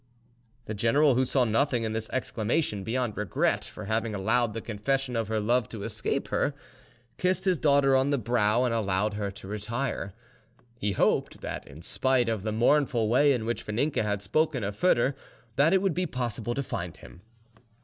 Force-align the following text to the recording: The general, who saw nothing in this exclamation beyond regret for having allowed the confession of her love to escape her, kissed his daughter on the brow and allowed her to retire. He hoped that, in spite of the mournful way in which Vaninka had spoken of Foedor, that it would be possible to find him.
The 0.65 0.73
general, 0.73 1.13
who 1.13 1.25
saw 1.25 1.45
nothing 1.45 1.83
in 1.83 1.93
this 1.93 2.09
exclamation 2.09 2.83
beyond 2.83 3.15
regret 3.15 3.63
for 3.65 3.85
having 3.85 4.15
allowed 4.15 4.55
the 4.55 4.59
confession 4.59 5.15
of 5.15 5.27
her 5.27 5.39
love 5.39 5.69
to 5.69 5.83
escape 5.83 6.29
her, 6.29 6.55
kissed 7.19 7.45
his 7.45 7.59
daughter 7.59 7.95
on 7.95 8.09
the 8.09 8.17
brow 8.17 8.63
and 8.63 8.73
allowed 8.73 9.13
her 9.13 9.29
to 9.29 9.47
retire. 9.47 10.13
He 10.79 10.93
hoped 10.93 11.41
that, 11.41 11.67
in 11.67 11.83
spite 11.83 12.29
of 12.29 12.41
the 12.41 12.51
mournful 12.51 13.09
way 13.09 13.31
in 13.31 13.45
which 13.45 13.63
Vaninka 13.63 14.01
had 14.01 14.23
spoken 14.23 14.63
of 14.63 14.75
Foedor, 14.75 15.13
that 15.55 15.71
it 15.71 15.83
would 15.83 15.93
be 15.93 16.07
possible 16.07 16.55
to 16.55 16.63
find 16.63 16.97
him. 16.97 17.21